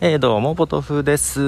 [0.00, 1.40] えー、どうも、ポトフです。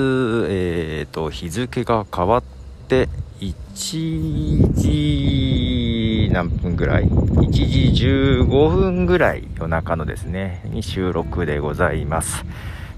[0.49, 2.43] えーと、日付が変わっ
[2.89, 3.09] て、
[3.39, 12.45] 1時何分ぐらい ?1 時15分ぐらい夜中のですね、に収録でございます。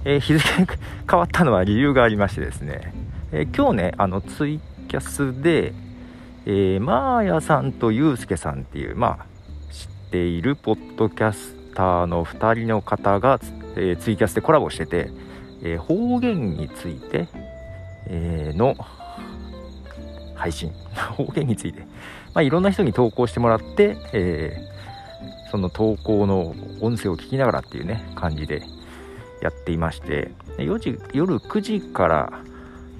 [0.06, 0.74] えー日付が
[1.10, 2.94] 変わったのは理由がありましてですね、
[3.30, 4.58] え今日ね、あの、ツイ
[4.88, 5.74] キャスで、
[6.46, 9.26] えー、マーヤさんとユうスケさんっていう、まあ、
[9.70, 13.38] 知っているポッドキャスターの2人の方が、
[13.76, 15.10] えツイキャスでコラボしてて、
[15.62, 17.28] えー方言について、
[18.06, 18.74] えーの
[20.34, 20.72] 配信。
[21.16, 21.80] 方言について、
[22.34, 24.72] まあ、いろんな人に投稿してもらって、えー
[25.50, 28.62] その投稿の音声を聞きながらっていうね感じで
[29.42, 32.32] やっていまして4時夜9時から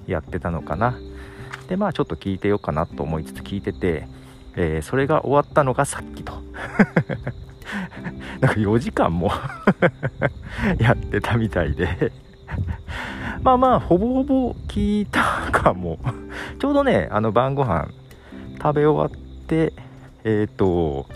[0.07, 0.95] やってたのかな。
[1.69, 4.07] でまあちょっと聞いてようかなと思いつつ聞いてて、
[4.55, 6.35] えーそれが終わったのがさっきと。
[8.41, 9.31] なんか4時間も
[10.79, 12.13] やってたみたいで。
[13.43, 15.99] まあまあほぼほぼ聞いたかも。
[16.61, 17.89] ちょうどねあの晩ご飯
[18.63, 19.73] 食べ終わって
[20.25, 21.07] えっ、と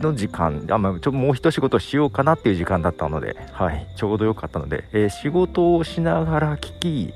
[0.00, 7.14] の時間あ、まあ、ちょもう一仕事しようかなっていう時間だったので、はい、ちょうどよかったので、えー仕事をしながら聞き、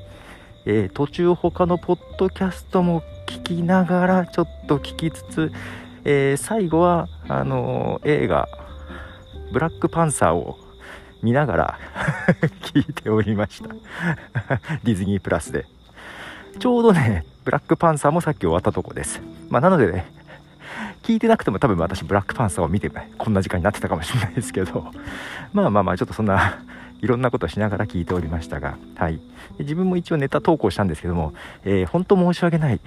[0.66, 5.52] えー途中他のポッドキャストも聞きながらちょっと聞きつつ、
[6.04, 8.48] えー最後はあの映画
[9.52, 10.58] 「ブラックパンサー」を
[11.22, 11.78] 見ながら
[12.62, 13.68] 聞いておりました。
[14.82, 15.66] ディズニープラスで。
[16.58, 19.22] ちょうどねブラックパンサーもさっき終わったとこです。
[19.48, 20.06] まあなのでね
[21.02, 24.90] 聞いてなくても多分私ブラックパンサーを見てこんな時間になってたかもしれないですけど。
[25.52, 26.58] まあまあまあちょっとそんな
[27.00, 29.20] いろんなことをしながら聞いておりましたが、はい、
[29.58, 32.80] 自分も一応ネタ投稿したんですけども、えー本当申し訳ない。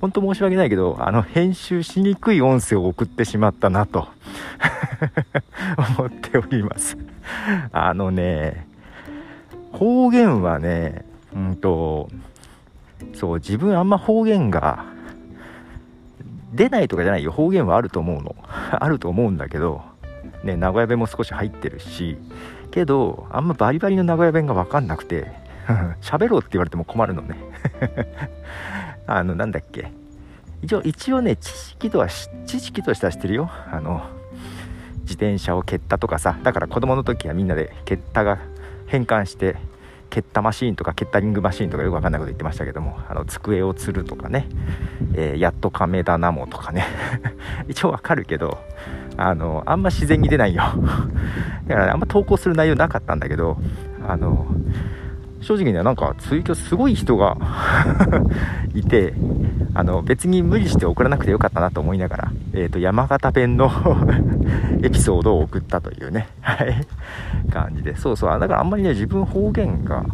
[0.00, 4.08] 本当申し訳ないけどあの編集しにくい音声を送ってしまったなと。
[5.98, 6.96] 思っております。
[7.72, 8.66] あのね
[9.72, 11.04] 方言はね
[11.34, 12.08] うんと
[13.14, 14.84] そう自分あんま方言が
[16.52, 17.30] 出ないとかじゃないよ。
[17.30, 18.34] 方言はあると思うの。
[18.72, 19.82] あると思うんだけど
[20.42, 22.18] ね名古屋弁も少し入ってるし
[22.70, 25.30] けどあんまバリバリの名古屋弁が分かんなくて
[26.00, 27.36] 喋ろうって言われても困るのね。
[29.06, 29.90] あのなんだっけ。
[30.62, 33.50] 一応一応ね知識とはし知識としては知ってるよ。
[33.70, 34.02] あの
[35.10, 38.38] 自転車を蹴ったとかさだから子供の時はみんなで蹴ったが
[38.86, 39.56] 変換して
[40.08, 44.46] 蹴ったマシーンとか蹴ったリングマシーンとかよく分かんないこと言ってましたけどもあの机を吊るとかね、
[45.14, 46.84] えーやっと亀だなもとかね。
[47.68, 48.58] 一応わかるけど
[49.16, 50.62] あのあんま自然に出ないよ。
[51.66, 53.58] だから、あんま投稿する内容なかったんだけど
[54.06, 54.46] あの
[55.40, 57.36] 正直ねなんかツイキャスすごい人が
[58.74, 59.14] いて
[59.74, 63.70] あの別に無理して送らなくてよかったなと思いながら、えー、と山形弁の
[64.82, 66.86] エピソードを送ったというね、 はい、
[67.50, 67.96] 感じで。
[67.96, 68.40] そうそう。
[68.40, 70.04] だからあんまりね自分方言が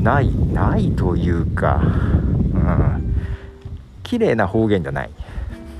[0.00, 1.80] ないないというか、
[2.54, 3.16] うん、
[4.02, 5.10] 綺麗な方言じゃない、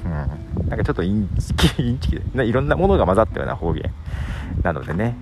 [0.05, 3.91] うん、なんかちょっとインチキインチキで、いろんなものが混ざったような方言
[4.62, 5.17] なのでね。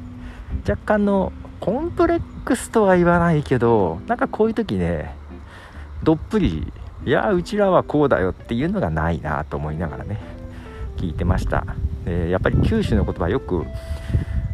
[0.68, 5.14] 若干のコンプレックスとは言わないけどなんかこういう時ね
[6.02, 6.72] どっぷり
[7.04, 10.20] いやうちらはこうだよっていうのがないなと思いながらね
[10.96, 11.64] 聞いてました、
[12.06, 13.64] えーやっぱり九州の言葉よく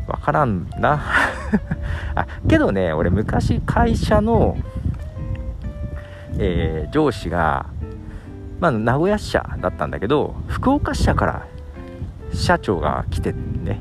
[0.06, 1.00] わからんな。
[2.14, 4.56] あけどね俺昔会社の、
[6.38, 7.66] えー上司が、
[8.60, 11.46] まあ、名古屋支社だったんだけど福岡支社から
[12.32, 13.80] 社長が来てね。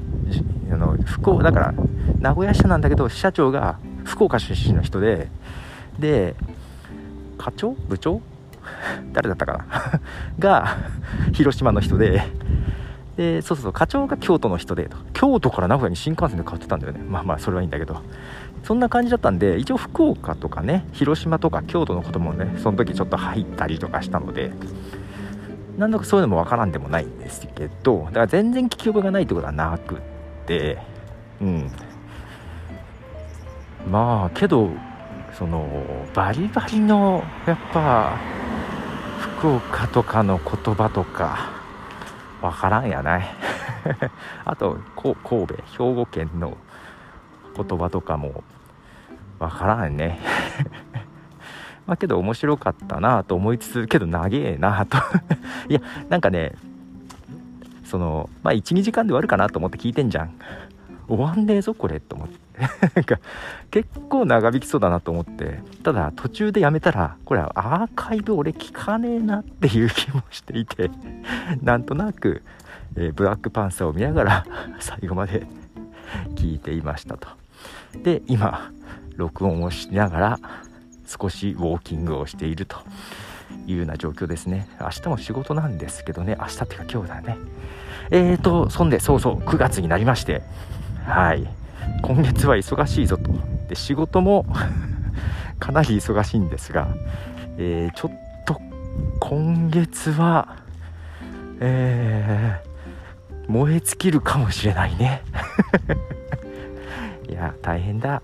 [0.72, 1.74] あの福岡だから
[2.20, 5.30] 名古屋支社なんだけど社長が福岡出身の人で
[6.00, 6.36] で
[7.38, 7.72] 課長？
[7.88, 8.22] 部長？
[9.14, 9.66] 誰だったかな？
[10.40, 10.78] が
[11.34, 12.24] 広島の人で。
[13.18, 14.98] でそうそう課長が京都の人でと。
[15.14, 17.00] 京都から名古屋に新幹線で買ってたんだよね。
[17.08, 18.02] まあまあそれはいいんだけど。
[18.64, 24.52] そんな感じだったんで一応福岡とかね広島とか京都のこともねその時ちょっと入ったりとかしたので。
[25.78, 29.98] なんだかそういうのもわからんでもないんですけどだから全然聞き覚えがないってことはなくっ
[30.46, 30.78] て。
[31.42, 31.70] うん。
[33.92, 34.70] まあけど
[35.38, 35.68] その
[36.14, 38.18] バリバリのやっぱ
[39.20, 41.65] 福岡とかの言葉とか
[42.46, 43.26] わからんやない。
[44.46, 46.58] あとこ神戸兵庫県の
[47.56, 48.44] 言葉とかも
[49.40, 50.20] わからんね。
[51.88, 54.98] まあけど面白かったなと思いつつけど長えなと。
[55.70, 56.54] いやなんかね
[57.84, 60.32] そのまあ12時間で終わるかなと思って聞いてんじゃん。
[61.08, 62.36] 終わんねえぞこれと思って。
[63.70, 65.60] 結構長引きそうだなと思って。
[65.84, 70.90] ただ途中でやめたらこれはアーカイブ俺聞かねえなっていう気もしていて。
[71.62, 72.44] なんとなく、
[72.96, 74.46] えーブラックパンサーを見ながら
[74.80, 75.46] 最後まで
[76.36, 77.28] 聞いていましたと。
[78.04, 78.72] で今
[79.16, 80.40] 録音をしながら
[81.06, 82.78] 少しウォーキングをしていると。
[83.68, 84.68] いうような状況ですね。
[84.80, 86.36] 明日も仕事なんですけどね。
[86.40, 87.38] 明日っていうか今日だね。
[88.12, 90.44] えーとそんでそうそう9月になりまして。
[91.06, 91.48] はい。
[92.02, 93.32] 今月は忙しいぞと。
[93.70, 94.46] で仕事も
[95.60, 96.88] かなり忙しいんですが、
[97.58, 98.12] えー、ちょっ
[98.46, 98.60] と
[99.20, 100.66] 今月は
[101.60, 105.22] えー、燃え尽きるかもしれないね。
[107.30, 108.22] いや大変だ。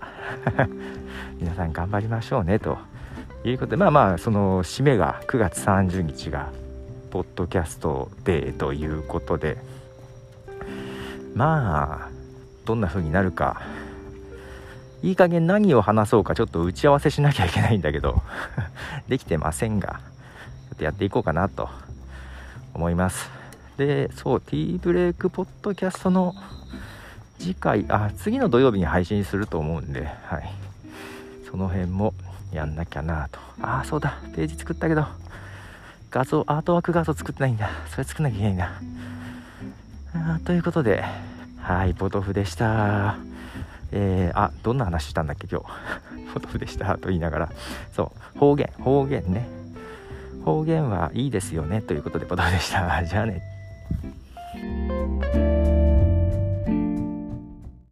[1.40, 2.78] 皆さん頑張りましょうねと
[3.44, 6.50] いうことでまあまあその締めが9月30日が
[7.10, 9.58] ポッドキャストデーということで
[11.34, 12.11] まあ
[12.64, 13.62] どんな風になるか。
[15.02, 18.22] いい加減何を話そうかちょっと打ち合わせしなきゃいけないんだけど。
[19.08, 20.00] できてませんが。
[20.68, 21.68] ちょっとやっていこうかなと
[22.72, 23.28] 思います。
[23.76, 26.34] でそうティーブレイクポッドキャストの
[27.38, 27.84] 次回。
[27.88, 30.06] あ次の土曜日に配信すると思うんで。
[30.26, 30.52] はい。
[31.50, 32.14] その辺も
[32.52, 33.40] やんなきゃなと。
[33.60, 34.18] ああそうだ。
[34.36, 35.04] ページ作ったけど。
[36.12, 37.70] 画像アートワーク画像作ってないんだ。
[37.88, 38.70] それ作んなきゃいけないんだ。
[40.44, 41.04] ということで。
[41.72, 43.16] はいポトフでした。
[43.92, 45.66] えー、あどんな話したんだっけ今日。
[46.34, 47.48] ポトフでしたと言いながら。
[47.92, 49.48] そう方言方言ね。
[50.44, 53.02] 方言はいいですよねということでポトフでした。
[53.04, 53.42] じゃあね。